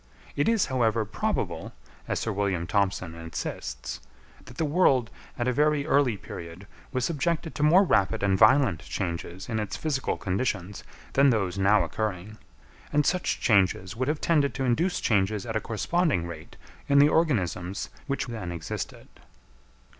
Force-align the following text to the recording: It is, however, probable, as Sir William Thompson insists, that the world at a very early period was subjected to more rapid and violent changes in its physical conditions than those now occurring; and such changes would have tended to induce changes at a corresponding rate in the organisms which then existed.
It 0.35 0.49
is, 0.49 0.65
however, 0.65 1.05
probable, 1.05 1.73
as 2.07 2.17
Sir 2.19 2.31
William 2.31 2.65
Thompson 2.65 3.13
insists, 3.13 3.99
that 4.45 4.57
the 4.57 4.65
world 4.65 5.11
at 5.37 5.47
a 5.47 5.53
very 5.53 5.85
early 5.85 6.17
period 6.17 6.65
was 6.91 7.05
subjected 7.05 7.53
to 7.53 7.61
more 7.61 7.83
rapid 7.83 8.23
and 8.23 8.35
violent 8.35 8.79
changes 8.81 9.47
in 9.47 9.59
its 9.59 9.77
physical 9.77 10.17
conditions 10.17 10.83
than 11.13 11.29
those 11.29 11.59
now 11.59 11.83
occurring; 11.83 12.39
and 12.91 13.05
such 13.05 13.39
changes 13.39 13.95
would 13.95 14.07
have 14.07 14.19
tended 14.21 14.55
to 14.55 14.65
induce 14.65 14.99
changes 15.01 15.45
at 15.45 15.55
a 15.55 15.61
corresponding 15.61 16.25
rate 16.25 16.55
in 16.89 16.97
the 16.97 17.07
organisms 17.09 17.91
which 18.07 18.25
then 18.25 18.51
existed. 18.51 19.07